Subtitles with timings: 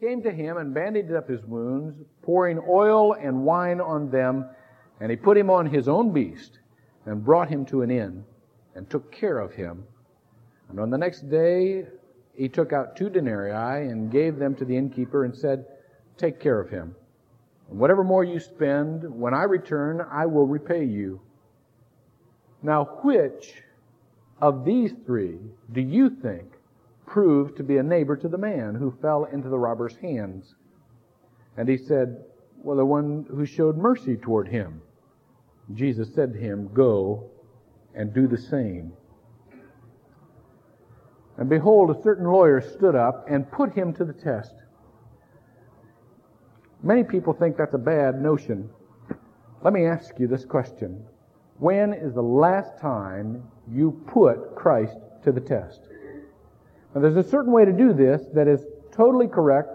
[0.00, 4.48] came to him and bandaged up his wounds, pouring oil and wine on them,
[5.00, 6.58] and he put him on his own beast
[7.06, 8.24] and brought him to an inn
[8.74, 9.84] and took care of him.
[10.68, 11.86] And on the next day
[12.34, 15.64] he took out two denarii and gave them to the innkeeper and said,
[16.18, 16.94] Take care of him.
[17.70, 21.20] And whatever more you spend, when I return, I will repay you.
[22.62, 23.62] Now, which
[24.40, 25.38] of these three
[25.72, 26.52] do you think
[27.06, 30.54] proved to be a neighbor to the man who fell into the robber's hands?
[31.56, 32.24] And he said,
[32.58, 34.82] Well, the one who showed mercy toward him.
[35.74, 37.30] Jesus said to him, Go
[37.94, 38.92] and do the same.
[41.38, 44.54] And behold, a certain lawyer stood up and put him to the test.
[46.82, 48.70] Many people think that's a bad notion.
[49.62, 51.04] Let me ask you this question.
[51.58, 55.85] When is the last time you put Christ to the test?
[56.96, 59.68] Now, there's a certain way to do this that is totally correct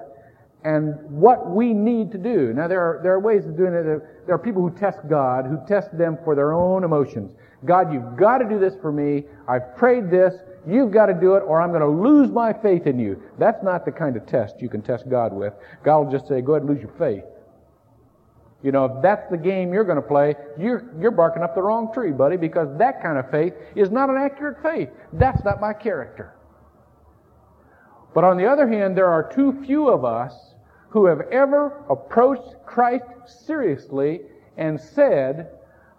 [0.63, 2.51] and what we need to do.
[2.51, 3.83] Now, there are, there are ways of doing it.
[3.83, 7.35] There are people who test God, who test them for their own emotions.
[7.63, 9.25] God, you've got to do this for me.
[9.47, 10.33] I've prayed this.
[10.67, 13.21] You've got to do it or I'm going to lose my faith in you.
[13.37, 15.53] That's not the kind of test you can test God with.
[15.83, 17.23] God will just say, go ahead and lose your faith.
[18.63, 21.61] You know, if that's the game you're going to play, you're, you're barking up the
[21.61, 24.89] wrong tree, buddy, because that kind of faith is not an accurate faith.
[25.13, 26.33] That's not my character.
[28.13, 30.53] But on the other hand, there are too few of us
[30.89, 33.05] who have ever approached Christ
[33.45, 34.21] seriously
[34.57, 35.49] and said,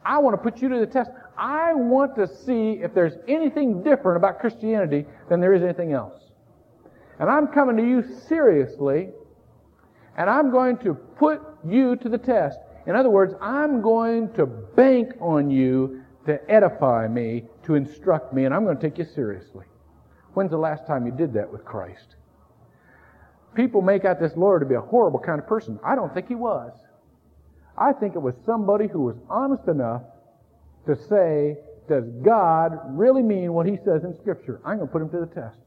[0.04, 1.10] I want to put you to the test.
[1.38, 6.20] I want to see if there's anything different about Christianity than there is anything else.
[7.18, 9.08] And I'm coming to you seriously,
[10.16, 12.58] and I'm going to put you to the test.
[12.86, 18.44] In other words, I'm going to bank on you to edify me, to instruct me,
[18.44, 19.64] and I'm going to take you seriously.
[20.34, 22.16] When's the last time you did that with Christ?
[23.54, 25.78] People make out this lawyer to be a horrible kind of person.
[25.84, 26.72] I don't think he was.
[27.76, 30.02] I think it was somebody who was honest enough
[30.86, 31.56] to say,
[31.88, 34.60] does God really mean what he says in Scripture?
[34.64, 35.58] I'm going to put him to the test.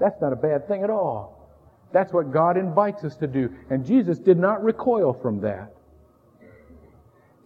[0.00, 1.50] That's not a bad thing at all.
[1.92, 3.54] That's what God invites us to do.
[3.68, 5.74] And Jesus did not recoil from that.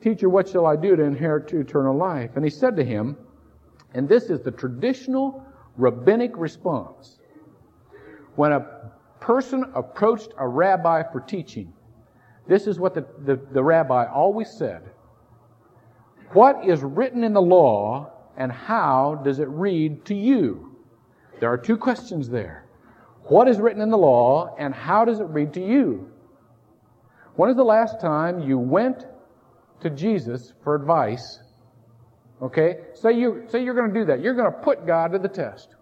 [0.03, 2.31] Teacher, what shall I do to inherit eternal life?
[2.37, 3.17] And he said to him,
[3.95, 5.45] and this is the traditional
[5.77, 7.19] rabbinic response.
[8.37, 11.73] When a person approached a rabbi for teaching,
[12.47, 14.83] this is what the, the, the rabbi always said.
[16.33, 20.77] What is written in the law and how does it read to you?
[21.41, 22.67] There are two questions there.
[23.25, 26.11] What is written in the law and how does it read to you?
[27.35, 29.07] When is the last time you went
[29.81, 31.41] to Jesus for advice?
[32.43, 32.79] Okay?
[32.95, 34.21] Say you say you're going to do that.
[34.21, 35.75] You're going to put God to the test.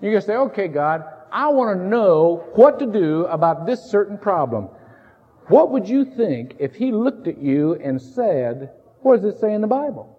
[0.00, 3.82] You're going to say, "Okay, God, I want to know what to do about this
[3.82, 4.68] certain problem."
[5.48, 9.54] What would you think if he looked at you and said, what does it say
[9.54, 10.18] in the Bible?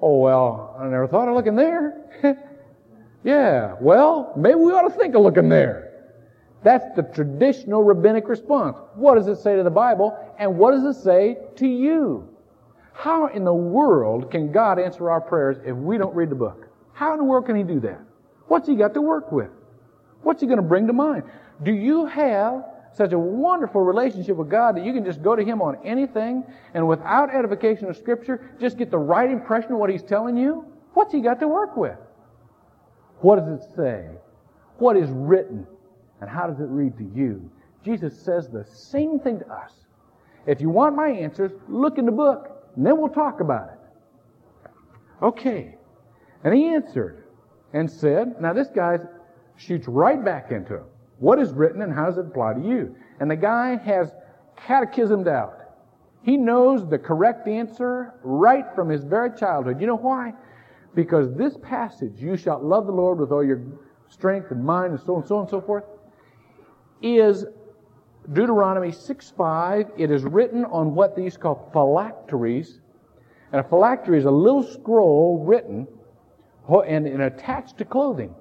[0.00, 2.00] Oh, well, I never thought of looking there.
[3.24, 5.90] yeah, well, maybe we ought to think of looking there.
[6.64, 8.76] That's the traditional rabbinic response.
[8.94, 12.31] What does it say to the Bible, and what does it say to you?
[12.92, 16.68] How in the world can God answer our prayers if we don't read the book?
[16.92, 18.00] How in the world can He do that?
[18.48, 19.50] What's He got to work with?
[20.22, 21.24] What's He going to bring to mind?
[21.62, 22.64] Do you have
[22.94, 26.44] such a wonderful relationship with God that you can just go to Him on anything
[26.74, 30.66] and without edification of Scripture, just get the right impression of what He's telling you?
[30.94, 31.96] What's He got to work with?
[33.20, 34.08] What does it say?
[34.78, 35.66] What is written?
[36.20, 37.50] And how does it read to you?
[37.84, 39.72] Jesus says the same thing to us.
[40.46, 43.78] If you want my answers, look in the book, and then we'll talk about it.
[45.22, 45.76] Okay.
[46.44, 47.24] And he answered
[47.72, 48.98] and said, now this guy
[49.56, 50.84] shoots right back into him.
[51.18, 52.96] What is written and how does it apply to you?
[53.20, 54.10] And the guy has
[54.56, 55.58] catechismed out.
[56.22, 59.80] He knows the correct answer right from his very childhood.
[59.80, 60.32] You know why?
[60.94, 63.62] Because this passage, you shall love the Lord with all your
[64.08, 65.84] strength and mind and so on and so on and so forth,
[67.00, 67.44] is
[68.30, 69.90] Deuteronomy 6.5.
[69.98, 72.78] It is written on what these call phylacteries.
[73.50, 75.88] And a phylactery is a little scroll written
[76.86, 78.34] and, and attached to clothing.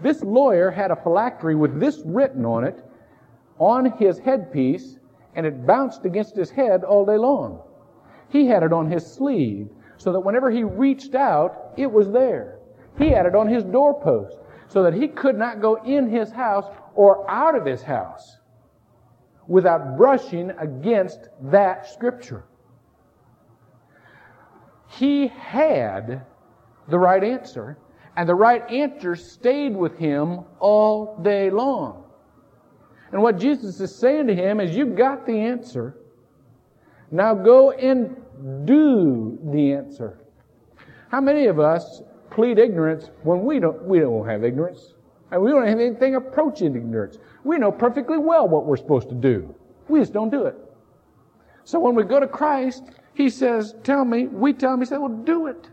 [0.00, 2.82] This lawyer had a phylactery with this written on it
[3.58, 4.98] on his headpiece,
[5.34, 7.60] and it bounced against his head all day long.
[8.30, 9.68] He had it on his sleeve,
[9.98, 12.58] so that whenever he reached out, it was there.
[12.96, 14.38] He had it on his doorpost,
[14.68, 16.64] so that he could not go in his house
[16.94, 18.39] or out of his house
[19.50, 22.44] without brushing against that scripture.
[24.86, 26.24] He had
[26.88, 27.76] the right answer,
[28.16, 32.04] And the right answer stayed with him all day long.
[33.10, 35.96] And what Jesus is saying to him is, You've got the answer.
[37.10, 38.16] Now go and
[38.64, 40.20] do the answer.
[41.08, 44.94] How many of us plead ignorance when we don't, we don't have ignorance?
[45.30, 47.18] And we don't have anything approaching ignorance.
[47.44, 49.54] We know perfectly well what we're supposed to do.
[49.88, 50.56] We just don't do it.
[51.64, 52.84] So when we go to Christ,
[53.14, 55.68] He says, tell me, we tell Him, He says, well, do it.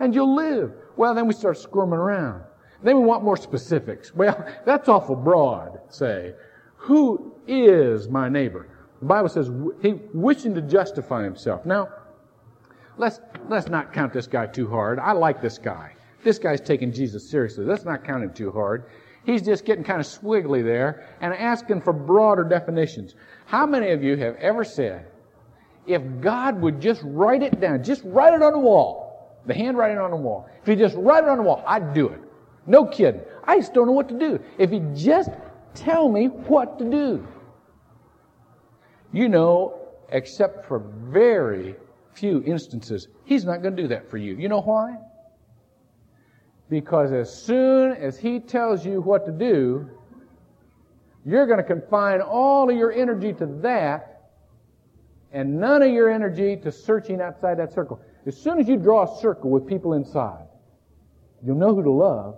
[0.00, 0.72] And you'll live.
[0.96, 2.42] Well, then we start squirming around.
[2.82, 4.14] Then we want more specifics.
[4.14, 6.34] Well, that's awful broad, say.
[6.76, 8.68] Who is my neighbor?
[9.00, 9.50] The Bible says
[9.80, 11.64] he wishing to justify himself.
[11.64, 11.88] Now,
[12.96, 14.98] let's let's not count this guy too hard.
[14.98, 15.94] I like this guy.
[16.22, 17.64] This guy's taking Jesus seriously.
[17.64, 18.84] Let's not count him too hard.
[19.24, 23.14] He's just getting kind of swiggly there and asking for broader definitions.
[23.46, 25.06] How many of you have ever said,
[25.86, 29.98] if God would just write it down, just write it on the wall, the handwriting
[29.98, 32.20] on the wall, if he just write it on the wall, I'd do it.
[32.66, 33.22] No kidding.
[33.44, 34.38] I just don't know what to do.
[34.58, 35.30] If he just
[35.74, 37.26] tell me what to do.
[39.12, 39.78] You know,
[40.10, 41.76] except for very
[42.12, 44.36] few instances, he's not going to do that for you.
[44.36, 44.96] You know why?
[46.68, 49.88] Because as soon as he tells you what to do,
[51.24, 54.30] you're going to confine all of your energy to that
[55.32, 58.00] and none of your energy to searching outside that circle.
[58.26, 60.46] As soon as you draw a circle with people inside,
[61.44, 62.36] you'll know who to love,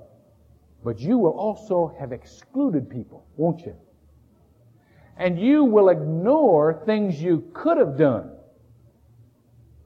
[0.85, 3.77] but you will also have excluded people, won't you?
[5.17, 8.31] And you will ignore things you could have done,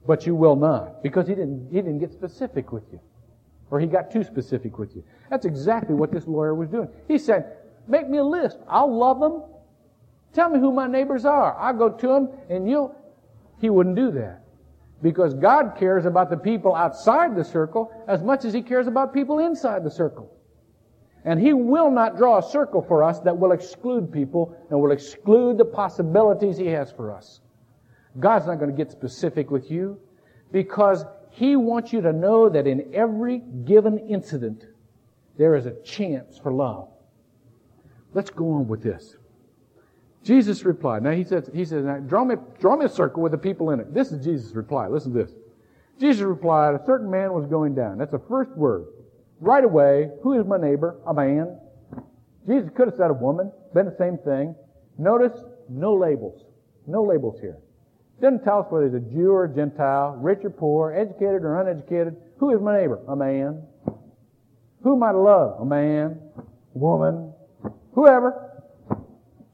[0.07, 2.99] but you will not, because he didn't, he didn't get specific with you.
[3.71, 5.03] Or he got too specific with you.
[5.29, 6.89] That's exactly what this lawyer was doing.
[7.07, 7.57] He said,
[7.87, 8.57] make me a list.
[8.67, 9.43] I'll love them.
[10.33, 11.57] Tell me who my neighbors are.
[11.57, 12.95] I'll go to them and you'll,
[13.59, 14.41] he wouldn't do that.
[15.01, 19.13] Because God cares about the people outside the circle as much as he cares about
[19.13, 20.31] people inside the circle.
[21.25, 24.91] And He will not draw a circle for us that will exclude people and will
[24.91, 27.41] exclude the possibilities He has for us.
[28.19, 29.99] God's not going to get specific with you
[30.51, 31.03] because
[31.35, 34.63] He wants you to know that in every given incident,
[35.37, 36.87] there is a chance for love.
[38.13, 39.17] Let's go on with this.
[40.23, 41.03] Jesus replied.
[41.03, 43.81] Now he says, he says, draw me, draw me a circle with the people in
[43.81, 43.93] it.
[43.93, 44.87] This is Jesus' reply.
[44.87, 45.33] Listen to this.
[45.99, 47.97] Jesus replied, a certain man was going down.
[47.97, 48.85] That's the first word
[49.41, 50.95] right away, who is my neighbor?
[51.05, 51.59] A man.
[52.47, 54.55] Jesus could have said a woman, been the same thing.
[54.97, 55.37] Notice,
[55.69, 56.45] no labels.
[56.87, 57.57] No labels here.
[58.21, 61.59] Doesn't tell us whether he's a Jew or a Gentile, rich or poor, educated or
[61.59, 62.15] uneducated.
[62.37, 62.99] Who is my neighbor?
[63.07, 63.63] A man.
[64.83, 65.61] Who am I to love?
[65.61, 66.19] A man,
[66.73, 67.33] woman,
[67.93, 68.63] whoever.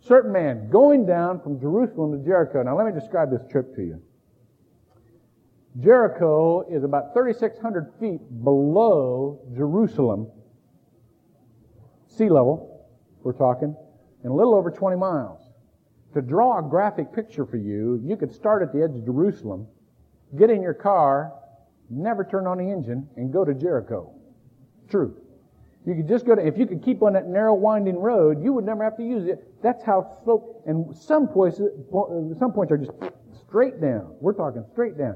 [0.01, 2.61] Certain man going down from Jerusalem to Jericho.
[2.63, 4.01] Now let me describe this trip to you.
[5.79, 10.27] Jericho is about 3,600 feet below Jerusalem,
[12.07, 12.89] sea level,
[13.23, 13.75] we're talking,
[14.23, 15.40] and a little over 20 miles.
[16.13, 19.67] To draw a graphic picture for you, you could start at the edge of Jerusalem,
[20.37, 21.33] get in your car,
[21.89, 24.13] never turn on the engine, and go to Jericho.
[24.89, 25.15] True.
[25.85, 28.53] You could just go to, if you could keep on that narrow winding road, you
[28.53, 29.61] would never have to use it.
[29.63, 31.71] That's how slope, and some places,
[32.37, 32.91] some points are just
[33.47, 34.13] straight down.
[34.19, 35.15] We're talking straight down.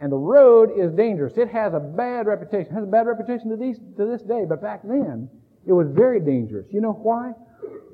[0.00, 1.36] And the road is dangerous.
[1.36, 2.72] It has a bad reputation.
[2.72, 5.28] It has a bad reputation to, these, to this day, but back then,
[5.66, 6.66] it was very dangerous.
[6.70, 7.32] You know why?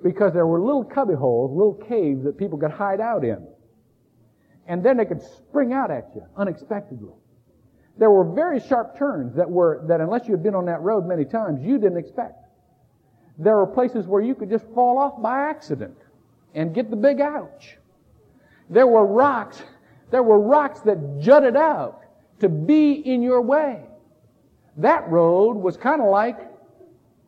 [0.03, 3.47] Because there were little cubby holes, little caves that people could hide out in.
[4.67, 7.15] And then they could spring out at you unexpectedly.
[7.99, 11.07] There were very sharp turns that were, that unless you had been on that road
[11.07, 12.45] many times, you didn't expect.
[13.39, 15.97] There were places where you could just fall off by accident
[16.55, 17.77] and get the big ouch.
[18.71, 19.63] There were rocks
[20.13, 22.03] there were rocks that jutted out
[22.41, 23.81] to be in your way.
[24.77, 26.39] That road was kind of like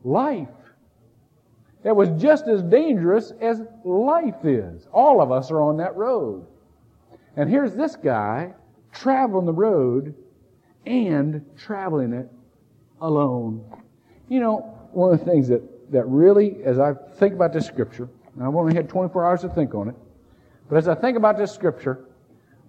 [0.04, 0.48] life.
[1.84, 4.88] It was just as dangerous as life is.
[4.92, 6.46] All of us are on that road.
[7.36, 8.54] And here's this guy
[8.92, 10.14] traveling the road
[10.86, 12.28] and traveling it
[13.00, 13.64] alone.
[14.28, 14.56] You know,
[14.92, 18.08] one of the things that, that really, as I think about this scripture,
[18.40, 19.94] I've only had 24 hours to think on it,
[20.68, 22.06] but as I think about this scripture,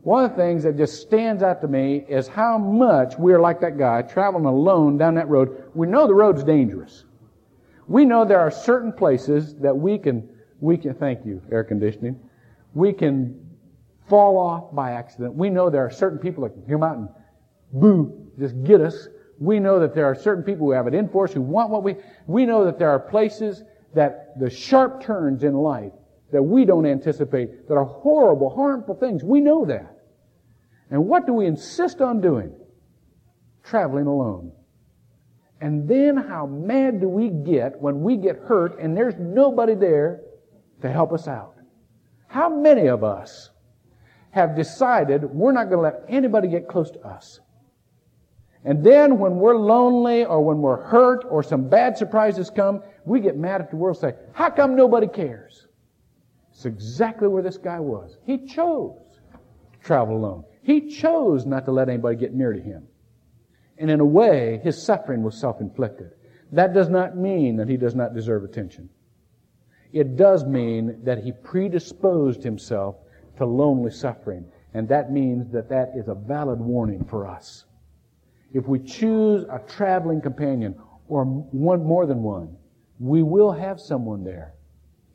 [0.03, 3.61] one of the things that just stands out to me is how much we're like
[3.61, 5.71] that guy traveling alone down that road.
[5.73, 7.05] We know the road's dangerous.
[7.87, 12.19] We know there are certain places that we can, we can, thank you, air conditioning,
[12.73, 13.39] we can
[14.09, 15.35] fall off by accident.
[15.35, 17.09] We know there are certain people that can come out and
[17.73, 19.07] boo, just get us.
[19.39, 21.69] We know that there are certain people who have it in for us who want
[21.69, 21.95] what we,
[22.27, 23.63] we know that there are places
[23.93, 25.91] that the sharp turns in life
[26.31, 29.23] that we don't anticipate that are horrible, harmful things.
[29.23, 29.95] We know that.
[30.89, 32.53] And what do we insist on doing?
[33.63, 34.51] Traveling alone.
[35.65, 40.21] And then how mad do we get when we get hurt and there's nobody there
[40.83, 41.55] to help us out?
[42.27, 43.49] How many of us
[44.29, 47.39] have decided we're not going to let anybody get close to us?
[48.63, 53.19] And then when we're lonely or when we're hurt or some bad surprises come, we
[53.19, 55.65] get mad at the world and say, how come nobody cares?
[56.51, 58.19] It's exactly where this guy was.
[58.23, 58.99] He chose
[59.33, 59.39] to
[59.83, 60.43] travel alone.
[60.61, 62.87] He chose not to let anybody get near to him.
[63.77, 66.11] And in a way, his suffering was self-inflicted.
[66.51, 68.89] That does not mean that he does not deserve attention.
[69.91, 72.95] It does mean that he predisposed himself
[73.37, 74.45] to lonely suffering.
[74.73, 77.65] And that means that that is a valid warning for us.
[78.53, 80.75] If we choose a traveling companion
[81.07, 82.55] or one more than one,
[82.99, 84.53] we will have someone there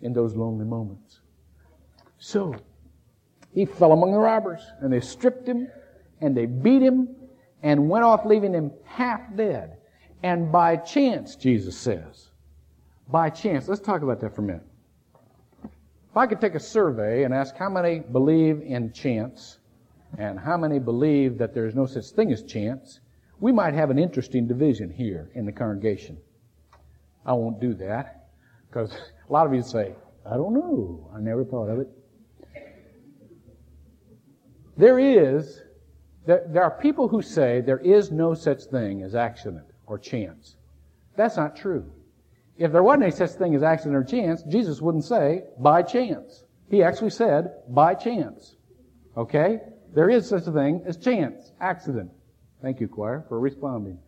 [0.03, 1.21] in those lonely moments.
[2.19, 2.55] So,
[3.53, 5.69] he fell among the robbers and they stripped him
[6.21, 7.09] and they beat him
[7.63, 9.77] and went off leaving him half dead.
[10.23, 12.29] And by chance, Jesus says,
[13.09, 14.67] by chance, let's talk about that for a minute.
[15.65, 19.59] If I could take a survey and ask how many believe in chance
[20.19, 23.01] and how many believe that there is no such thing as chance,
[23.39, 26.19] we might have an interesting division here in the congregation.
[27.25, 28.29] I won't do that
[28.69, 28.93] because
[29.29, 29.95] a lot of you say,
[30.27, 31.11] I don't know.
[31.15, 31.89] I never thought of it.
[34.77, 35.63] There is,
[36.27, 40.57] there, there are people who say there is no such thing as accident or chance.
[41.17, 41.91] That's not true.
[42.59, 46.45] If there wasn't any such thing as accident or chance, Jesus wouldn't say by chance.
[46.71, 48.57] He actually said by chance.
[49.17, 49.61] Okay?
[49.95, 52.11] There is such a thing as chance, accident.
[52.63, 53.99] Thank you, choir, for responding.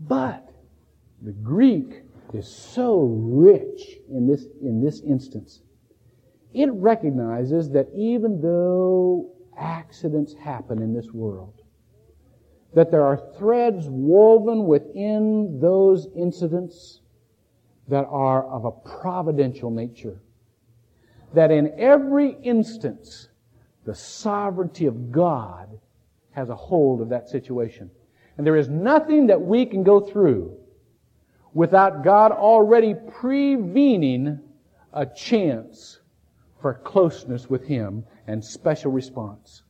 [0.00, 0.52] but
[1.22, 5.60] the Greek is so rich in this, in this instance.
[6.52, 11.62] It recognizes that even though accidents happen in this world,
[12.74, 17.00] that there are threads woven within those incidents
[17.88, 20.20] that are of a providential nature.
[21.34, 23.28] That in every instance,
[23.84, 25.78] the sovereignty of God
[26.30, 27.90] has a hold of that situation.
[28.36, 30.56] And there is nothing that we can go through
[31.54, 34.40] without God already prevening
[34.92, 36.00] a chance
[36.66, 39.62] for closeness with Him and special response.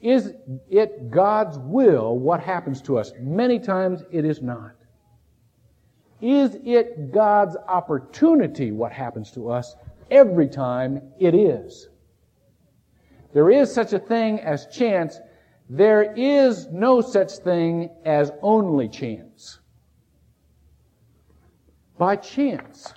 [0.00, 0.32] Is
[0.68, 3.12] it God's will what happens to us?
[3.20, 4.74] Many times it is not.
[6.20, 9.76] Is it God's opportunity what happens to us?
[10.10, 11.88] Every time it is.
[13.32, 15.20] There is such a thing as chance.
[15.70, 19.60] There is no such thing as only chance.
[21.96, 22.92] By chance,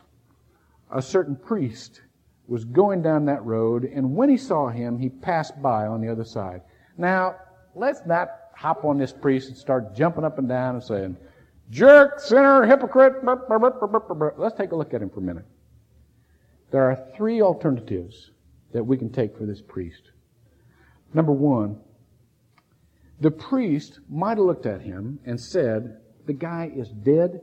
[0.92, 2.02] a certain priest
[2.50, 6.10] was going down that road, and when he saw him, he passed by on the
[6.10, 6.62] other side.
[6.98, 7.36] Now,
[7.76, 11.18] let's not hop on this priest and start jumping up and down and saying,
[11.70, 13.24] jerk, sinner, hypocrite.
[13.24, 15.46] Let's take a look at him for a minute.
[16.72, 18.32] There are three alternatives
[18.74, 20.12] that we can take for this priest.
[21.14, 21.80] Number one,
[23.20, 27.42] the priest might have looked at him and said, the guy is dead.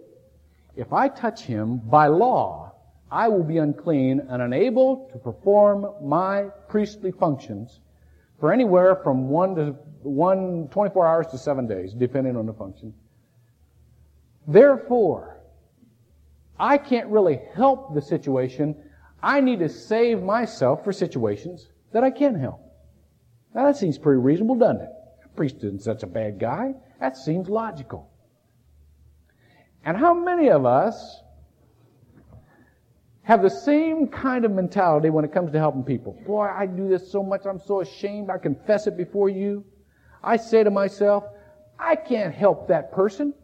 [0.76, 2.74] If I touch him by law,
[3.10, 7.80] I will be unclean and unable to perform my priestly functions
[8.40, 12.94] for anywhere from one to one, 24 hours to seven days, depending on the function.
[14.46, 15.40] Therefore,
[16.58, 18.76] I can't really help the situation.
[19.22, 22.60] I need to save myself for situations that I can help.
[23.54, 24.90] Now that seems pretty reasonable, doesn't it?
[25.24, 26.74] A priest isn't such a bad guy.
[27.00, 28.10] That seems logical.
[29.84, 31.22] And how many of us
[33.26, 36.16] have the same kind of mentality when it comes to helping people?
[36.24, 39.64] Boy, I do this so much, I'm so ashamed, I confess it before you.
[40.22, 41.24] I say to myself,
[41.76, 43.34] I can't help that person.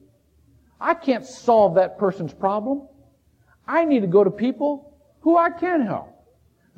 [0.81, 2.87] I can't solve that person's problem.
[3.67, 6.11] I need to go to people who I can help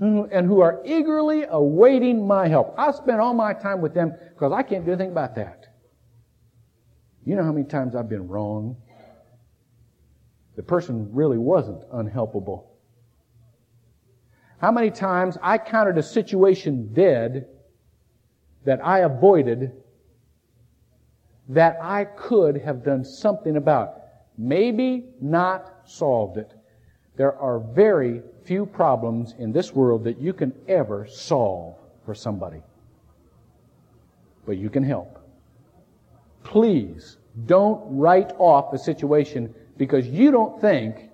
[0.00, 2.74] and who are eagerly awaiting my help.
[2.78, 5.66] I spend all my time with them because I can't do anything about that.
[7.26, 8.78] You know how many times I've been wrong?
[10.56, 12.73] The person really wasn't unhelpable.
[14.64, 17.48] How many times I counted a situation dead
[18.64, 19.72] that I avoided
[21.50, 23.98] that I could have done something about.
[24.38, 26.54] Maybe not solved it.
[27.16, 32.62] There are very few problems in this world that you can ever solve for somebody.
[34.46, 35.18] But you can help.
[36.42, 41.10] Please don't write off a situation because you don't think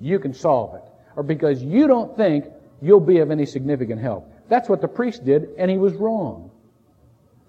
[0.00, 2.46] you can solve it or because you don't think
[2.80, 4.30] you'll be of any significant help.
[4.48, 6.50] That's what the priest did and he was wrong.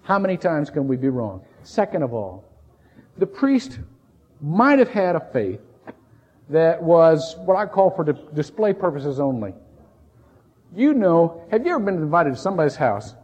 [0.02, 1.42] How many times can we be wrong?
[1.62, 2.44] Second of all,
[3.18, 3.78] the priest
[4.40, 5.60] might have had a faith
[6.50, 8.04] that was what I call for
[8.34, 9.54] display purposes only.
[10.76, 13.14] You know, have you ever been invited to somebody's house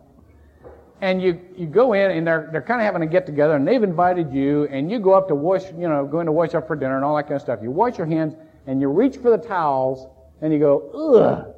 [1.00, 3.66] and you, you go in and they're, they're kind of having a get together and
[3.66, 6.66] they've invited you and you go up to wash, you know, going to wash up
[6.66, 7.60] for dinner and all that kind of stuff.
[7.62, 8.34] You wash your hands
[8.66, 10.06] and you reach for the towels
[10.42, 11.54] and you go, ugh,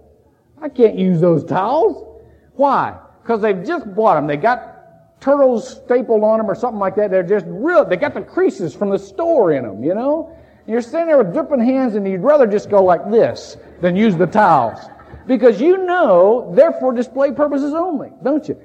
[0.60, 2.20] I can't use those towels.
[2.54, 2.98] Why?
[3.22, 4.26] Because they've just bought them.
[4.26, 7.10] They got turtles stapled on them or something like that.
[7.10, 10.36] They're just real, they got the creases from the store in them, you know?
[10.64, 13.96] And you're sitting there with dripping hands and you'd rather just go like this than
[13.96, 14.78] use the towels.
[15.26, 18.60] Because you know they're for display purposes only, don't you?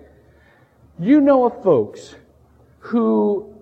[1.00, 2.16] You know of folks
[2.80, 3.54] who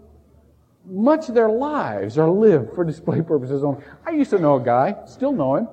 [0.85, 3.83] much of their lives are lived for display purposes only.
[4.05, 5.67] I used to know a guy, still know him.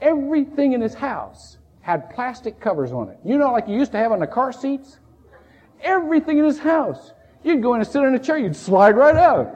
[0.00, 3.18] Everything in his house had plastic covers on it.
[3.24, 4.98] You know, like you used to have on the car seats?
[5.82, 7.12] Everything in his house.
[7.42, 9.54] You'd go in and sit in a chair, you'd slide right out.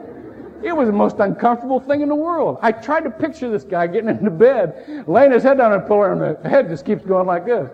[0.63, 2.57] It was the most uncomfortable thing in the world.
[2.61, 5.87] I tried to picture this guy getting into bed, laying his head down on and
[5.87, 6.37] pulling him.
[6.41, 7.69] The head just keeps going like this.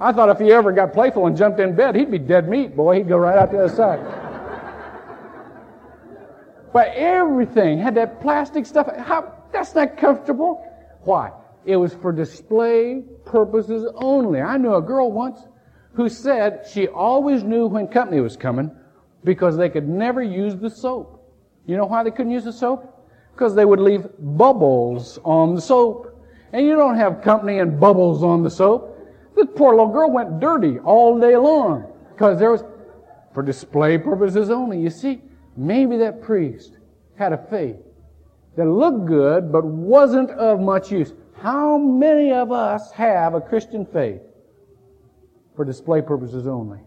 [0.00, 2.76] I thought if he ever got playful and jumped in bed, he'd be dead meat,
[2.76, 2.96] boy.
[2.96, 4.00] He'd go right out the other side.
[6.72, 8.88] but everything had that plastic stuff.
[8.96, 10.64] How, that's not comfortable.
[11.02, 11.32] Why?
[11.68, 14.40] It was for display purposes only.
[14.40, 15.38] I knew a girl once
[15.92, 18.74] who said she always knew when company was coming
[19.22, 21.30] because they could never use the soap.
[21.66, 23.06] You know why they couldn't use the soap?
[23.34, 26.18] Because they would leave bubbles on the soap.
[26.54, 28.98] And you don't have company and bubbles on the soap.
[29.36, 32.64] This poor little girl went dirty all day long because there was,
[33.34, 34.80] for display purposes only.
[34.80, 35.20] You see,
[35.54, 36.78] maybe that priest
[37.18, 37.76] had a faith
[38.56, 41.12] that looked good but wasn't of much use.
[41.40, 44.22] How many of us have a Christian faith
[45.54, 46.80] for display purposes only?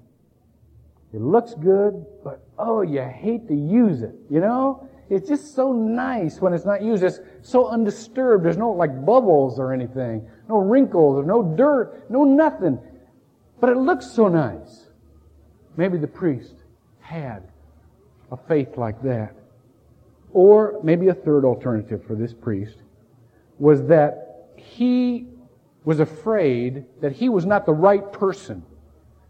[1.13, 4.87] It looks good, but oh, you hate to use it, you know?
[5.09, 7.03] It's just so nice when it's not used.
[7.03, 8.45] It's so undisturbed.
[8.45, 12.79] There's no like bubbles or anything, no wrinkles or no dirt, no nothing.
[13.59, 14.87] But it looks so nice.
[15.75, 16.55] Maybe the priest
[17.01, 17.43] had
[18.31, 19.35] a faith like that.
[20.31, 22.77] Or maybe a third alternative for this priest
[23.59, 24.30] was that
[24.61, 25.27] he
[25.83, 28.63] was afraid that he was not the right person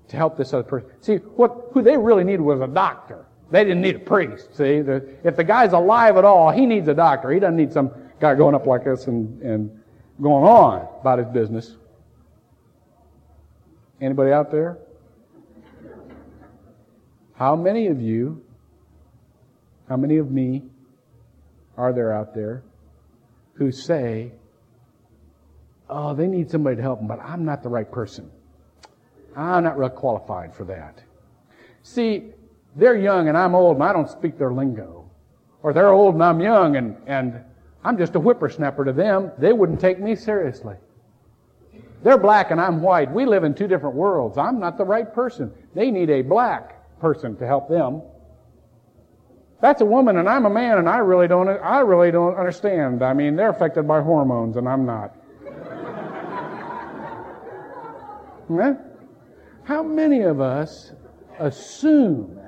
[0.09, 0.89] to help this other person.
[0.99, 3.25] See, what, who they really needed was a doctor.
[3.49, 4.55] They didn't need a priest.
[4.55, 7.31] See, the, if the guy's alive at all, he needs a doctor.
[7.31, 9.81] He doesn't need some guy going up like this and, and
[10.21, 11.75] going on about his business.
[13.99, 14.77] Anybody out there?
[17.35, 18.43] How many of you,
[19.89, 20.63] how many of me
[21.77, 22.63] are there out there
[23.53, 24.31] who say,
[25.91, 28.31] oh, they need somebody to help them, but I'm not the right person.
[29.35, 31.03] I'm not real qualified for that.
[31.83, 32.31] See,
[32.75, 35.09] they're young and I'm old and I don't speak their lingo.
[35.63, 37.43] Or they're old and I'm young and, and
[37.83, 39.31] I'm just a whippersnapper to them.
[39.37, 40.75] They wouldn't take me seriously.
[42.03, 43.11] They're black and I'm white.
[43.11, 44.37] We live in two different worlds.
[44.37, 45.53] I'm not the right person.
[45.75, 48.01] They need a black person to help them.
[49.61, 53.03] That's a woman and I'm a man and I really don't, I really don't understand.
[53.03, 55.15] I mean, they're affected by hormones and I'm not.
[59.63, 60.91] How many of us
[61.39, 62.39] assume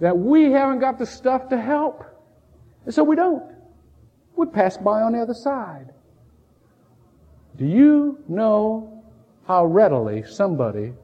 [0.00, 2.04] that we haven't got the stuff to help.
[2.84, 3.42] And so we don't.
[4.36, 5.92] We pass by on the other side.
[7.56, 9.02] Do you know
[9.46, 10.94] how readily somebody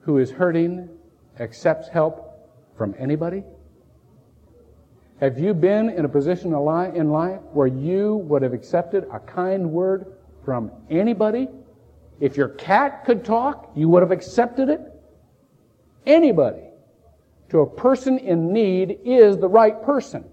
[0.00, 0.88] who is hurting
[1.38, 3.44] accepts help from anybody?
[5.20, 9.70] Have you been in a position in life where you would have accepted a kind
[9.70, 10.06] word
[10.44, 11.48] from anybody?
[12.20, 14.80] If your cat could talk, you would have accepted it?
[16.06, 16.64] Anybody
[17.50, 20.24] to a person in need is the right person.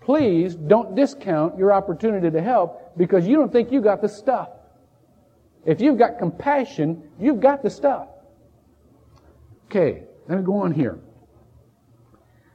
[0.00, 4.48] Please don't discount your opportunity to help because you don't think you got the stuff.
[5.64, 8.08] If you've got compassion, you've got the stuff.
[9.66, 10.98] Okay, let me go on here.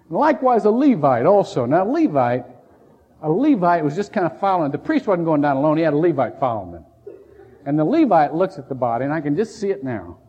[0.09, 1.65] Likewise, a Levite also.
[1.65, 2.45] Now, a Levite,
[3.21, 4.71] a Levite was just kind of following.
[4.71, 5.77] The priest wasn't going down alone.
[5.77, 6.85] He had a Levite following him.
[7.67, 10.19] And the Levite looks at the body, and I can just see it now.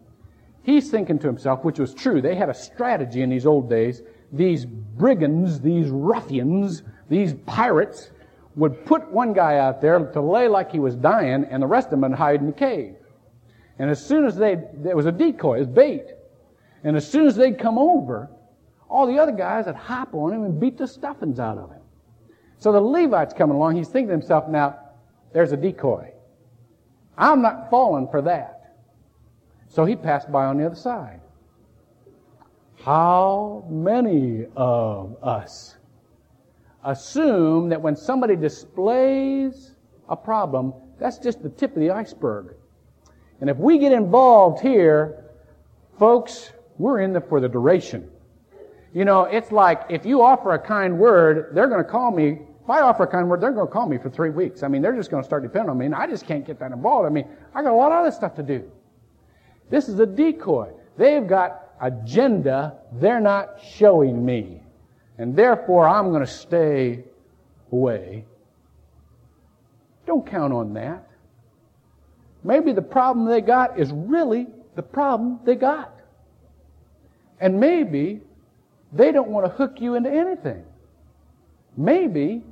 [0.65, 4.03] He's thinking to himself, which was true, they had a strategy in these old days.
[4.33, 8.11] These brigands, these ruffians, these pirates
[8.57, 11.87] would put one guy out there to lay like he was dying, and the rest
[11.87, 12.97] of them would hide in the cave.
[13.79, 16.07] And as soon as they, there was a decoy, it was bait.
[16.83, 18.29] And as soon as they'd come over,
[18.89, 21.83] all the other guys would hop on him and beat the stuffings out of him.
[22.59, 24.77] So the Levite's coming along, he's thinking to himself, now,
[25.33, 26.15] there's a decoy.
[27.19, 28.77] I'm not falling for that.
[29.69, 31.21] So he passed by on the other side.
[32.83, 35.77] How many of us
[36.85, 39.75] assume that when somebody displays
[40.09, 42.55] a problem, that's just the tip of the iceberg?
[43.41, 45.25] And if we get involved here,
[45.99, 48.09] folks, we're in there for the duration.
[48.95, 52.41] You know, it's like if you offer a kind word, they're going to call me.
[52.69, 54.63] If I offer a kind word, they're going to call me for three weeks.
[54.63, 56.59] I mean, they're just going to start depending on me, and I just can't get
[56.59, 57.07] that involved.
[57.07, 58.71] I mean, I got a lot of other stuff to do.
[59.71, 60.69] This is a decoy.
[60.99, 64.61] They've got agenda they're not showing me.
[65.17, 67.05] And therefore, I'm going to stay
[67.73, 68.27] away.
[70.07, 71.09] Don't count on that.
[72.45, 75.99] Maybe the problem they got is really the problem they got.
[77.41, 78.21] And maybe
[78.93, 80.67] they don't want to hook you into anything.
[81.75, 82.43] Maybe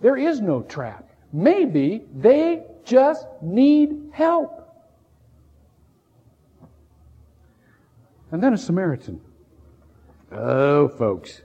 [0.00, 1.08] there is no trap.
[1.32, 4.60] Maybe they just need help.
[8.30, 9.20] And then a Samaritan.
[10.32, 11.42] Oh, folks.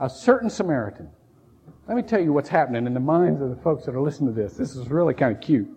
[0.00, 1.08] A certain Samaritan.
[1.88, 4.34] Let me tell you what's happening in the minds of the folks that are listening
[4.34, 4.54] to this.
[4.54, 5.68] This is really kind of cute.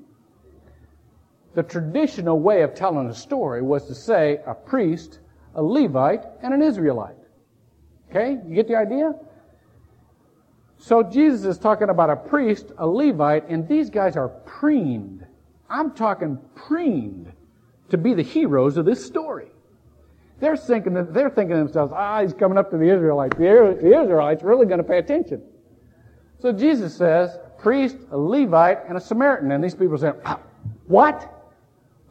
[1.53, 5.19] The traditional way of telling a story was to say a priest,
[5.55, 7.15] a Levite, and an Israelite.
[8.09, 8.37] Okay?
[8.47, 9.13] You get the idea?
[10.81, 15.25] So Jesus is talking about a priest, a Levite, and these guys are preened.
[15.69, 17.31] I'm talking preened
[17.89, 19.51] to be the heroes of this story.
[20.39, 23.37] They're thinking, they're thinking to themselves, ah, he's coming up to the Israelites.
[23.37, 25.43] The, Israelites really going to pay attention.
[26.39, 29.51] So Jesus says, priest, a Levite, and a Samaritan.
[29.51, 30.39] And these people say, ah,
[30.87, 31.29] what?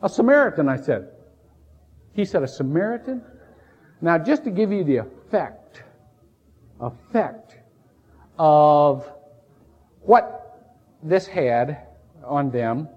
[0.02, 1.09] A Samaritan, I said.
[2.12, 3.22] He said, a Samaritan?
[4.02, 5.83] Now, just to give you the effect,
[6.81, 7.47] effect
[8.38, 9.11] of
[10.01, 10.68] what
[11.03, 11.87] this had
[12.24, 12.88] on them,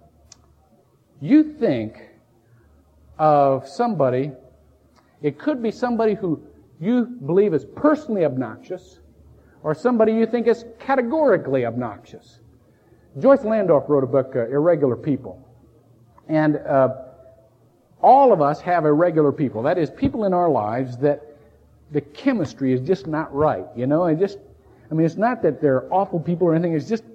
[1.20, 2.10] you think
[3.18, 4.32] of somebody
[5.22, 6.42] it could be somebody who
[6.80, 9.00] you believe is personally obnoxious
[9.64, 12.40] or somebody you think is categorically obnoxious.
[13.20, 15.48] Joyce Landorf wrote a book, uh, Irregular People.
[16.28, 16.90] And uh,
[18.02, 19.62] all of us have irregular people.
[19.62, 21.22] That is, people in our lives that
[21.92, 23.66] the chemistry is just not right.
[23.76, 24.40] You know, I just,
[24.92, 26.76] I mean, it's not that they're awful people or anything.
[26.76, 27.06] It's just,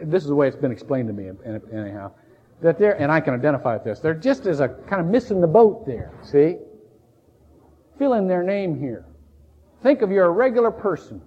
[0.00, 1.30] this is the way it's been explained to me,
[1.72, 2.12] anyhow,
[2.60, 5.40] that they're, and I can identify with this, they're just as a kind of missing
[5.40, 6.56] the boat there, see?
[7.98, 9.06] Fill in their name here.
[9.82, 11.22] Think of you're a regular person.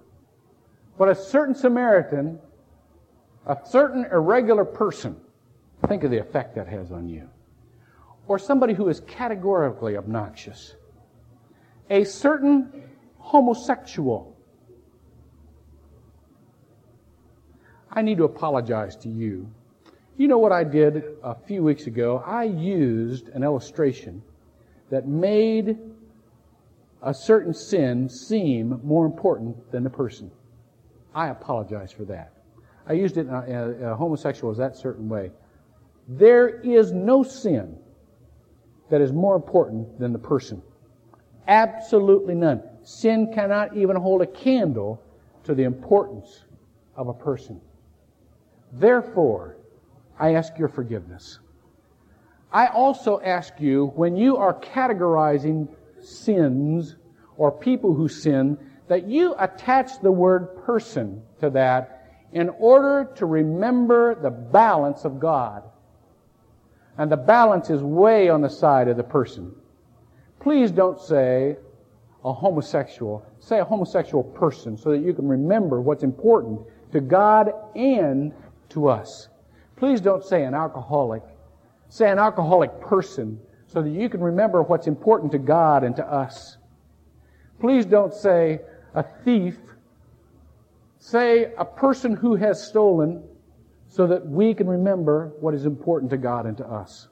[0.98, 2.38] But a certain Samaritan,
[3.46, 5.16] a certain irregular person,
[5.88, 7.28] think of the effect that has on you.
[8.28, 10.76] Or somebody who is categorically obnoxious.
[11.90, 12.84] A certain
[13.18, 14.31] homosexual.
[17.94, 19.50] I need to apologize to you.
[20.16, 22.22] You know what I did a few weeks ago?
[22.24, 24.22] I used an illustration
[24.90, 25.78] that made
[27.02, 30.30] a certain sin seem more important than the person.
[31.14, 32.32] I apologize for that.
[32.86, 35.30] I used it, uh, a homosexual is that certain way.
[36.08, 37.76] There is no sin
[38.90, 40.62] that is more important than the person.
[41.46, 42.62] Absolutely none.
[42.82, 45.02] Sin cannot even hold a candle
[45.44, 46.44] to the importance
[46.96, 47.60] of a person.
[48.72, 49.56] Therefore,
[50.18, 51.38] I ask your forgiveness.
[52.52, 55.68] I also ask you, when you are categorizing
[56.00, 56.96] sins
[57.36, 58.58] or people who sin,
[58.88, 65.20] that you attach the word person to that in order to remember the balance of
[65.20, 65.62] God.
[66.98, 69.54] And the balance is way on the side of the person.
[70.40, 71.56] Please don't say
[72.24, 73.24] a homosexual.
[73.38, 76.60] Say a homosexual person so that you can remember what's important
[76.92, 78.32] to God and
[78.72, 79.28] to us.
[79.76, 81.22] Please don't say an alcoholic.
[81.88, 86.06] Say an alcoholic person so that you can remember what's important to God and to
[86.06, 86.56] us.
[87.60, 88.60] Please don't say
[88.94, 89.56] a thief.
[90.98, 93.22] Say a person who has stolen
[93.88, 97.08] so that we can remember what is important to God and to us.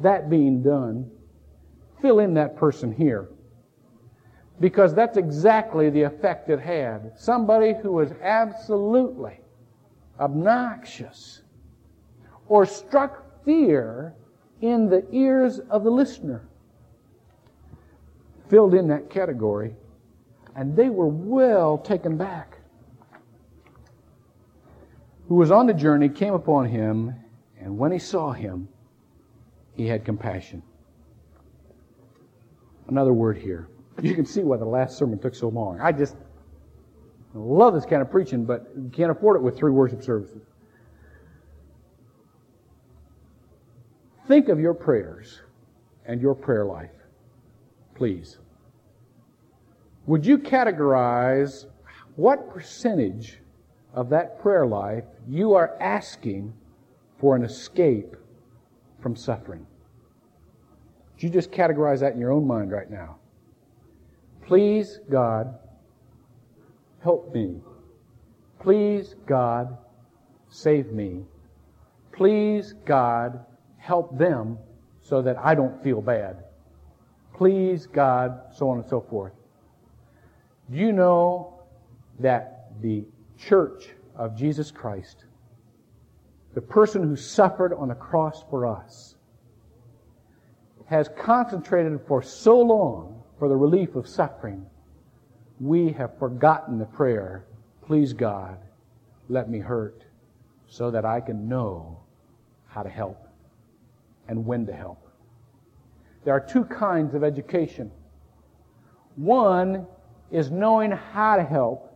[0.00, 1.10] That being done,
[2.00, 3.28] fill in that person here.
[4.60, 7.12] Because that's exactly the effect it had.
[7.16, 9.40] Somebody who was absolutely
[10.18, 11.42] obnoxious
[12.48, 14.14] or struck fear
[14.60, 16.48] in the ears of the listener.
[18.48, 19.74] Filled in that category,
[20.54, 22.58] and they were well taken back.
[25.28, 27.14] Who was on the journey came upon him,
[27.58, 28.68] and when he saw him,
[29.72, 30.62] he had compassion.
[32.88, 33.68] Another word here.
[34.02, 35.80] You can see why the last sermon took so long.
[35.80, 36.16] I just
[37.34, 40.42] love this kind of preaching, but you can't afford it with three worship services.
[44.26, 45.42] Think of your prayers
[46.06, 46.90] and your prayer life,
[47.94, 48.38] please.
[50.06, 51.66] would you categorize
[52.16, 53.40] what percentage
[53.94, 56.52] of that prayer life you are asking
[57.18, 58.16] for an escape
[59.00, 59.66] from suffering?
[61.14, 63.16] Would you just categorize that in your own mind right now?
[64.42, 65.58] Please, God,
[67.04, 67.60] help me.
[68.60, 69.76] Please, God,
[70.48, 71.22] save me.
[72.12, 73.44] Please, God,
[73.76, 74.58] help them
[75.02, 76.44] so that I don't feel bad.
[77.36, 79.34] Please, God, so on and so forth.
[80.70, 81.60] Do you know
[82.20, 83.04] that the
[83.36, 85.26] church of Jesus Christ,
[86.54, 89.16] the person who suffered on the cross for us,
[90.86, 94.64] has concentrated for so long for the relief of suffering,
[95.60, 97.44] we have forgotten the prayer,
[97.82, 98.58] please God,
[99.28, 100.04] let me hurt
[100.68, 102.00] so that I can know
[102.66, 103.28] how to help
[104.28, 105.08] and when to help.
[106.24, 107.90] There are two kinds of education.
[109.16, 109.86] One
[110.30, 111.90] is knowing how to help,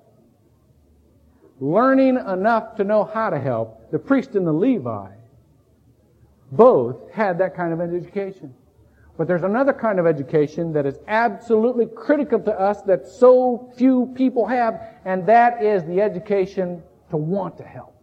[1.61, 3.91] learning enough to know how to help.
[3.91, 5.11] The priest and the Levi
[6.53, 8.55] both had that kind of education.
[9.19, 14.13] But there's another kind of education that is absolutely critical to us that so few
[14.15, 18.01] people have, and that is the education to want to help.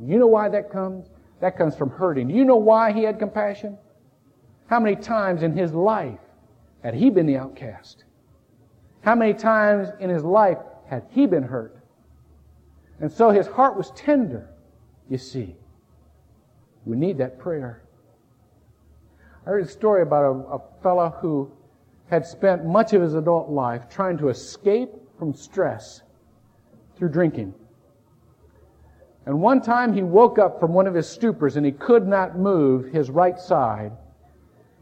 [0.00, 1.10] You know why that comes?
[1.40, 2.28] That comes from hurting.
[2.28, 3.76] Do you know why he had compassion?
[4.68, 6.20] How many times in his life
[6.84, 8.04] had he been the outcast?
[9.00, 10.58] How many times in his life
[10.88, 11.76] had he been hurt?
[13.00, 14.50] And so his heart was tender,
[15.10, 15.56] you see.
[16.84, 17.83] We need that prayer.
[19.46, 21.50] I heard a story about a, a fellow who
[22.08, 26.02] had spent much of his adult life trying to escape from stress
[26.96, 27.54] through drinking.
[29.26, 32.38] And one time he woke up from one of his stupors and he could not
[32.38, 33.92] move his right side.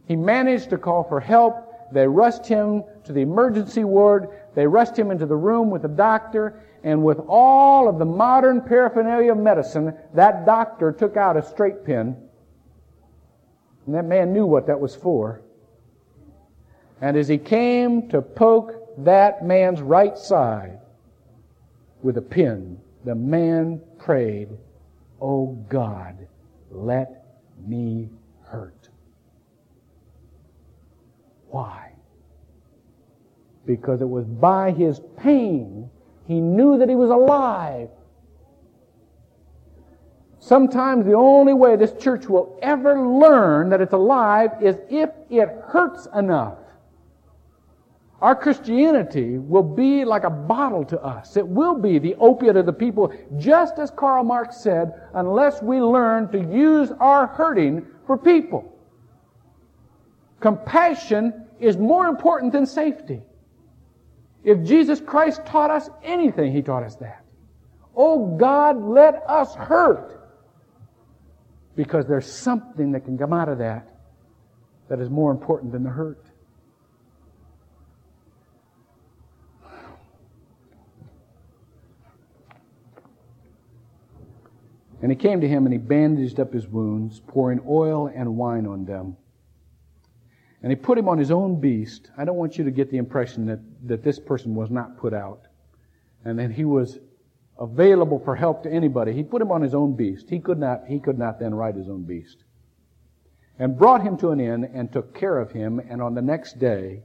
[0.07, 1.93] He managed to call for help.
[1.93, 4.29] They rushed him to the emergency ward.
[4.55, 6.61] They rushed him into the room with a doctor.
[6.85, 11.85] And with all of the modern paraphernalia of medicine, that doctor took out a straight
[11.85, 12.17] pin.
[13.87, 15.43] And that man knew what that was for.
[17.01, 20.79] And as he came to poke that man's right side
[22.03, 24.49] with a pin, the man prayed,
[25.21, 26.29] Oh God,
[26.71, 27.25] let
[27.67, 28.09] me
[28.45, 28.89] hurt.
[31.49, 31.93] Why?
[33.67, 35.91] Because it was by his pain
[36.27, 37.89] he knew that he was alive.
[40.43, 45.49] Sometimes the only way this church will ever learn that it's alive is if it
[45.69, 46.59] hurts enough.
[48.21, 51.37] Our Christianity will be like a bottle to us.
[51.37, 55.81] It will be the opiate of the people, just as Karl Marx said, unless we
[55.81, 58.77] learn to use our hurting for people.
[60.41, 63.23] Compassion is more important than safety.
[64.43, 67.25] If Jesus Christ taught us anything, He taught us that.
[67.95, 70.19] Oh God, let us hurt.
[71.75, 73.89] Because there's something that can come out of that
[74.89, 76.27] that is more important than the hurt.
[85.03, 88.67] And he came to him and he bandaged up his wounds, pouring oil and wine
[88.67, 89.17] on them.
[90.63, 92.11] And he put him on his own beast.
[92.17, 93.59] I don't want you to get the impression that,
[93.89, 95.49] that this person was not put out
[96.25, 97.01] and that he was
[97.59, 99.13] available for help to anybody.
[99.13, 100.31] He put him on his own beast.
[100.31, 102.45] He could not, he could not then ride his own beast.
[103.59, 105.79] And brought him to an inn and took care of him.
[105.79, 107.03] And on the next day,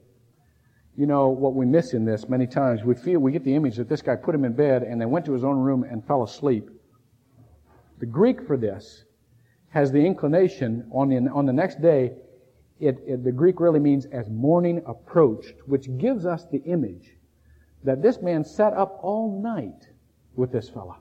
[0.95, 3.75] you know, what we miss in this many times, we feel, we get the image
[3.75, 6.05] that this guy put him in bed and then went to his own room and
[6.05, 6.69] fell asleep.
[7.99, 9.03] The Greek for this
[9.69, 12.13] has the inclination on the, on the next day,
[12.79, 17.17] it, it, the Greek really means as morning approached, which gives us the image
[17.83, 19.87] that this man sat up all night
[20.37, 20.97] with this fella.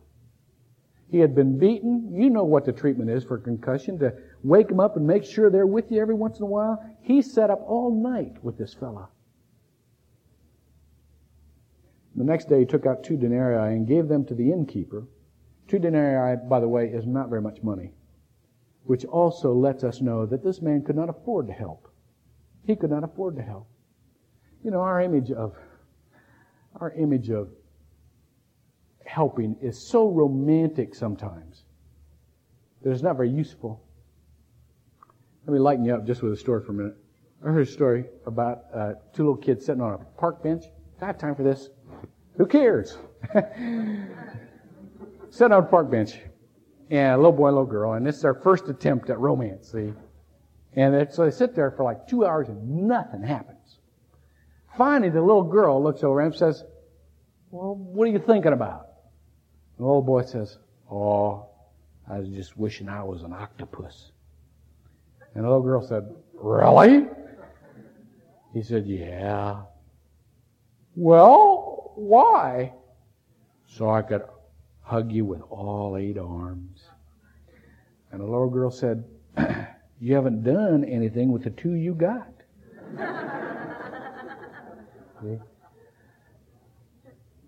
[1.09, 2.13] He had been beaten.
[2.13, 5.49] You know what the treatment is for concussion, to wake him up and make sure
[5.49, 6.85] they're with you every once in a while.
[7.03, 9.09] He sat up all night with this fella.
[12.17, 15.07] The next day he took out two denarii and gave them to the innkeeper
[15.69, 17.93] Two denarii, by the way, is not very much money,
[18.85, 21.89] which also lets us know that this man could not afford to help.
[22.65, 23.69] He could not afford to help.
[24.63, 25.55] You know, our image of,
[26.81, 27.49] our image of
[29.07, 31.65] helping is so romantic sometimes
[32.83, 33.83] that it's not very useful.
[35.47, 36.97] Let me lighten you up just with a story for a minute.
[37.45, 40.65] I heard a story about uh, two little kids sitting on a park bench.
[41.01, 41.71] I have time for this.
[42.37, 42.99] Who cares?
[45.31, 46.19] sitting on a park bench,
[46.91, 49.19] and a little boy, and a little girl, and this is their first attempt at
[49.19, 49.93] romance, see?
[50.75, 53.79] And so they sit there for like two hours and nothing happens.
[54.77, 56.63] Finally, the little girl looks over and says,
[57.51, 58.86] well, what are you thinking about?
[59.77, 60.59] The little boy says,
[60.91, 61.47] oh,
[62.09, 64.13] I was just wishing I was an octopus.
[65.35, 67.07] And the little girl said, really?
[68.55, 69.63] He said, yeah.
[70.95, 72.73] Well, why?
[73.67, 74.23] So I could
[74.81, 76.85] hug you with all eight arms.
[78.13, 79.05] And the little girl said,
[79.99, 82.29] You haven't done anything with the two you got.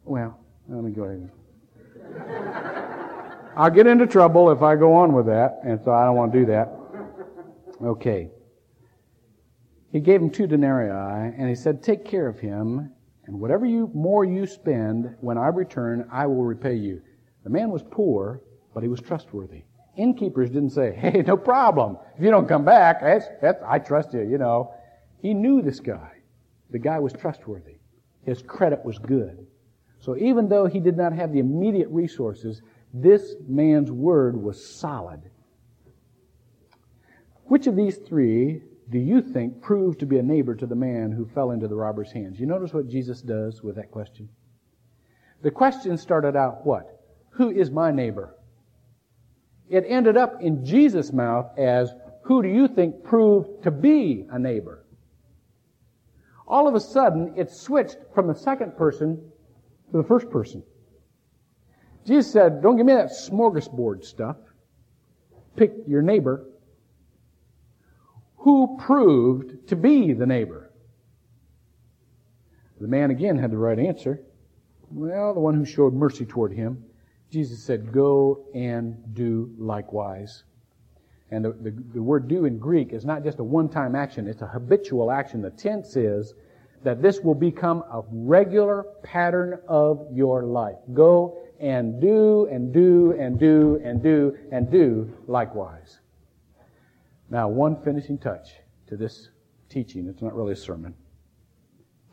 [0.05, 1.31] Well, let me go ahead.
[3.57, 6.33] I'll get into trouble if I go on with that, and so I don't want
[6.33, 6.73] to do that.
[7.83, 8.31] Okay.
[9.91, 12.93] He gave him two denarii, and he said, Take care of him,
[13.27, 17.03] and whatever you more you spend, when I return, I will repay you.
[17.45, 18.43] The man was poor,
[18.75, 19.65] but he was trustworthy.
[19.99, 21.99] Innkeepers didn't say, hey, no problem.
[22.17, 24.73] If you don't come back, that's, that's, I trust you, you know.
[25.21, 26.13] He knew this guy.
[26.71, 27.79] The guy was trustworthy.
[28.23, 29.48] His credit was good.
[30.01, 32.63] So even though he did not have the immediate resources,
[32.95, 35.21] this man's word was solid.
[37.45, 41.13] Which of these three do you think proved to be a neighbor to the man
[41.13, 42.39] who fell into the robber's hands?
[42.39, 44.29] You notice what Jesus does with that question?
[45.43, 47.01] The question started out what?
[47.31, 48.35] Who is my neighbor?
[49.69, 51.93] It ended up in Jesus' mouth as,
[52.25, 54.85] who do you think proved to be a neighbor?
[56.47, 59.28] All of a sudden, it switched from the second person
[59.91, 60.63] to the first person.
[62.07, 64.37] Jesus said, don't give me that smorgasbord stuff.
[65.57, 66.49] Pick your neighbor.
[68.39, 70.73] Who proved to be the neighbor?
[72.81, 74.23] The man again had the right answer.
[74.91, 76.85] Well, the one who showed mercy toward him.
[77.31, 80.45] Jesus said, Go and do likewise.
[81.31, 84.27] And the, the, the word do in Greek is not just a one time action,
[84.27, 85.43] it's a habitual action.
[85.43, 86.33] The tense is
[86.85, 90.77] that this will become a regular pattern of your life.
[90.95, 95.99] Go and do and do and do and do and do likewise.
[97.31, 98.55] Now, one finishing touch
[98.87, 99.29] to this
[99.69, 100.07] teaching.
[100.09, 100.95] It's not really a sermon.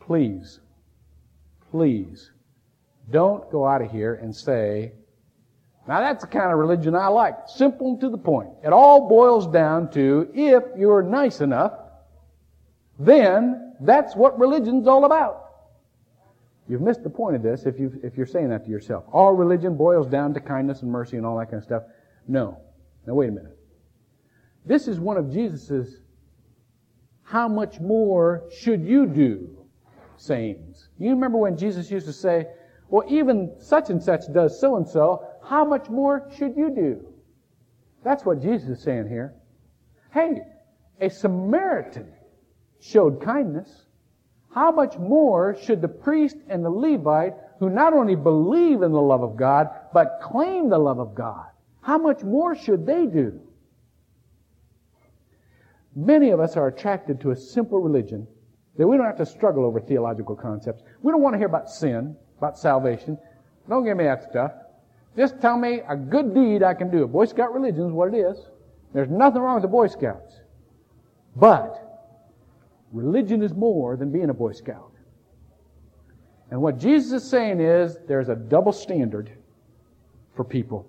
[0.01, 0.59] Please,
[1.71, 2.31] please,
[3.11, 4.93] don't go out of here and say,
[5.87, 7.35] now that's the kind of religion I like.
[7.47, 8.49] Simple and to the point.
[8.63, 11.73] It all boils down to if you're nice enough,
[12.97, 15.45] then that's what religion's all about.
[16.67, 19.03] You've missed the point of this if, you if you're saying that to yourself.
[19.11, 21.83] All religion boils down to kindness and mercy and all that kind of stuff.
[22.27, 22.59] No.
[23.05, 23.57] Now wait a minute.
[24.65, 26.01] This is one of Jesus's
[27.23, 29.65] how much more should you do
[30.17, 30.89] sayings.
[30.97, 32.47] You remember when Jesus used to say,
[32.89, 37.05] well, even such and such does so and so, how much more should you do?
[38.03, 39.33] That's what Jesus is saying here.
[40.13, 40.41] Hey,
[41.01, 42.13] a Samaritan
[42.79, 43.85] showed kindness.
[44.53, 49.01] How much more should the priest and the Levite, who not only believe in the
[49.01, 51.47] love of God, but claim the love of God,
[51.81, 53.39] how much more should they do?
[55.95, 58.27] Many of us are attracted to a simple religion
[58.77, 60.83] that we don't have to struggle over theological concepts.
[61.01, 63.17] We don't want to hear about sin, about salvation.
[63.69, 64.51] Don't give me that stuff.
[65.15, 67.03] Just tell me a good deed I can do.
[67.03, 68.37] A Boy Scout religion is what it is.
[68.93, 70.41] There's nothing wrong with the Boy Scouts.
[71.35, 71.84] But
[72.95, 74.91] religion is more than being a Boy Scout.
[76.49, 79.29] And what Jesus is saying is there's a double standard
[80.33, 80.87] for people.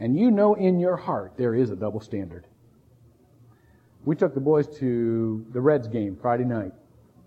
[0.00, 2.46] And you know in your heart there is a double standard.
[4.04, 6.72] We took the boys to the Reds game Friday night.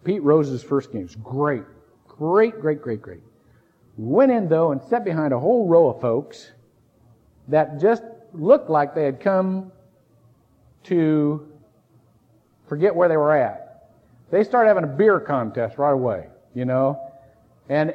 [0.04, 1.64] Pete Rose's first game was great.
[2.08, 3.24] Great, great, great, great.
[3.96, 6.52] Went in though and sat behind a whole row of folks
[7.48, 9.72] that just looked like they had come
[10.84, 11.47] to
[12.68, 13.90] forget where they were at.
[14.32, 17.00] They started having a beer contest right away, you know,
[17.70, 17.94] and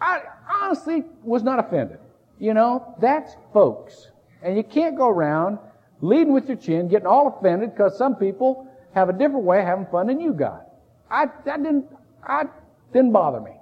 [0.00, 1.98] I honestly was not offended.
[2.38, 4.10] You know, that's folks.
[4.42, 5.58] And you can't go around
[6.00, 9.66] leading with your chin, getting all offended because some people have a different way of
[9.66, 10.66] having fun than you got.
[11.10, 11.86] I, that didn't,
[12.26, 12.44] I
[12.92, 13.52] didn't bother me.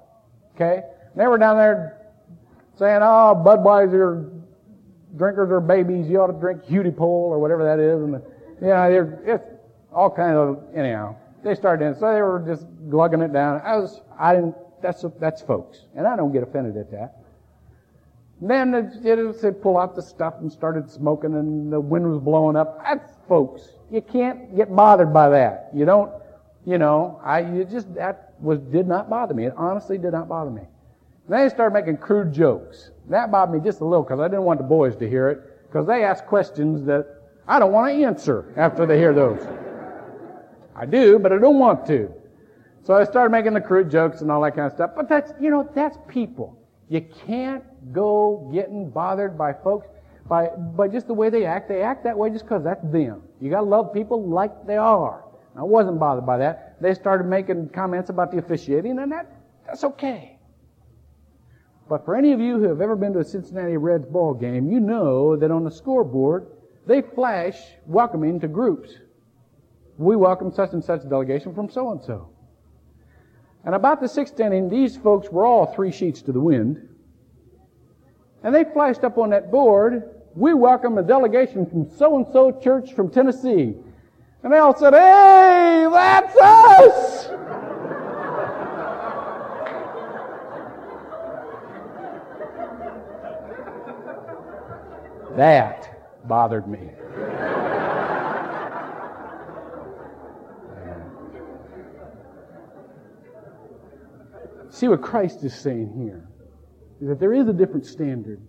[0.55, 0.83] Okay?
[1.13, 2.07] And They were down there
[2.79, 4.41] saying, oh, Budweiser
[5.17, 6.09] drinkers are babies.
[6.09, 8.03] You ought to drink Hudepohl or whatever that is.
[8.03, 8.23] And,
[8.63, 9.45] yeah, you know, it's
[9.93, 11.17] all kind of, anyhow.
[11.43, 13.61] They started in, so they were just glugging it down.
[13.65, 15.85] I was, I didn't, that's, that's folks.
[15.97, 17.23] And I don't get offended at that.
[18.41, 18.73] then
[19.03, 22.83] they pull out the stuff and started smoking and the wind was blowing up.
[22.83, 23.69] That's folks.
[23.91, 25.71] You can't get bothered by that.
[25.75, 26.13] You don't,
[26.67, 29.47] you know, I, you just, that was, did not bother me.
[29.47, 30.63] It honestly did not bother me.
[31.29, 32.91] Then they started making crude jokes.
[33.11, 35.67] That bothered me just a little because I didn't want the boys to hear it
[35.69, 37.07] because they ask questions that
[37.47, 39.41] I don't want to answer after they hear those.
[40.79, 42.13] I do, but I don't want to.
[42.85, 44.93] So I started making the crude jokes and all that kind of stuff.
[44.95, 46.59] But that's, you know, that's people.
[46.89, 49.89] You can't go getting bothered by folks
[50.29, 51.69] by, by just the way they act.
[51.69, 53.23] They act that way just because that's them.
[53.41, 55.25] You gotta love people like they are.
[55.57, 56.81] I wasn't bothered by that.
[56.81, 59.31] They started making comments about the officiating and that,
[59.67, 60.39] that's okay.
[61.89, 64.71] But for any of you who have ever been to a Cincinnati Reds ball game,
[64.71, 66.47] you know that on the scoreboard,
[66.87, 67.57] they flash
[67.87, 68.93] welcoming to groups.
[69.99, 72.29] We welcome such and such delegation from so and so.
[73.65, 76.89] And about the sixth inning, these folks were all three sheets to the wind.
[78.45, 82.53] And they flashed up on that board, we welcome a delegation from so and so
[82.61, 83.75] church from Tennessee.
[84.45, 87.27] And they all said, Hey, that's us!
[95.37, 96.91] that bothered me.
[104.79, 106.29] See what Christ is saying here
[107.01, 108.41] is that there is a different standard.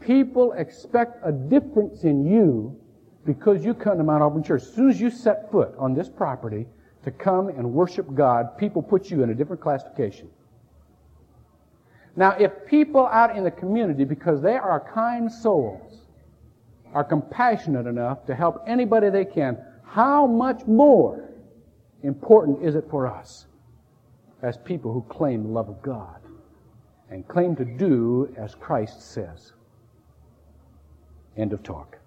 [0.00, 2.80] People expect a difference in you
[3.26, 4.62] because you come to Mount Auburn Church.
[4.62, 6.64] As soon as you set foot on this property
[7.02, 10.30] to come and worship God, people put you in a different classification.
[12.16, 16.06] Now, if people out in the community, because they are kind souls,
[16.94, 21.34] are compassionate enough to help anybody they can, how much more
[22.02, 23.44] important is it for us
[24.42, 26.20] as people who claim the love of God
[27.10, 29.52] and claim to do as Christ says?
[31.36, 31.98] End of talk.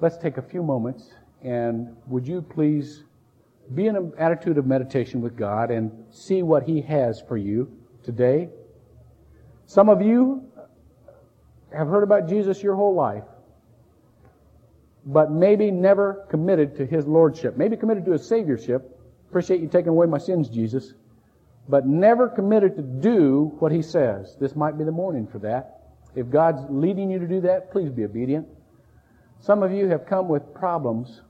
[0.00, 3.04] Let's take a few moments and would you please
[3.74, 7.70] be in an attitude of meditation with God and see what He has for you
[8.02, 8.48] today?
[9.66, 10.44] Some of you
[11.74, 13.24] have heard about Jesus your whole life,
[15.06, 18.82] but maybe never committed to His Lordship, maybe committed to His Saviorship.
[19.32, 20.92] Appreciate you taking away my sins, Jesus,
[21.66, 24.36] but never committed to do what He says.
[24.38, 25.84] This might be the morning for that.
[26.14, 28.46] If God's leading you to do that, please be obedient.
[29.40, 31.22] Some of you have come with problems.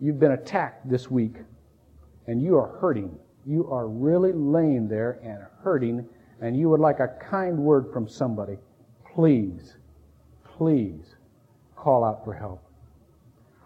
[0.00, 1.34] You've been attacked this week,
[2.26, 3.18] and you are hurting.
[3.44, 6.08] You are really laying there and hurting,
[6.40, 8.56] and you would like a kind word from somebody.
[9.14, 9.76] Please,
[10.42, 11.16] please
[11.76, 12.64] call out for help.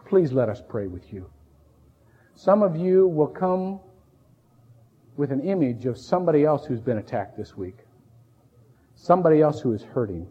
[0.08, 1.30] Please let us pray with you.
[2.43, 3.80] Some of you will come
[5.18, 7.76] with an image of somebody else who's been attacked this week,
[8.95, 10.26] somebody else who is hurting.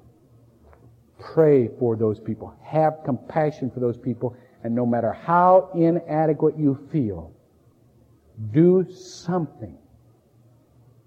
[1.20, 2.52] Pray for those people.
[2.64, 4.36] Have compassion for those people.
[4.64, 7.32] And no matter how inadequate you feel,
[8.54, 9.78] do something,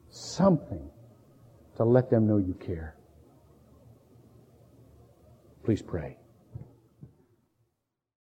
[0.09, 0.89] something
[1.79, 2.95] to let them know you care.
[5.65, 6.17] Please pray.